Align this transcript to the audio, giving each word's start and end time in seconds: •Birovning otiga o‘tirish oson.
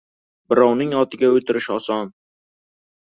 •Birovning 0.53 0.95
otiga 1.01 1.31
o‘tirish 1.35 1.71
oson. 1.79 2.13